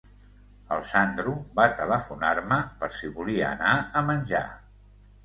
[0.77, 4.41] El Sandro va telefonar-me per si volia anar a menjar.